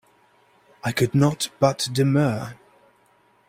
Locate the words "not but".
1.13-1.87